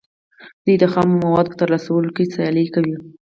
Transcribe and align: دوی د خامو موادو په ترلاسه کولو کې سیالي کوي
دوی 0.63 0.75
د 0.79 0.85
خامو 0.93 1.15
موادو 1.23 1.51
په 1.51 1.57
ترلاسه 1.61 1.87
کولو 1.89 2.09
کې 2.15 2.31
سیالي 2.33 2.65
کوي 2.73 2.95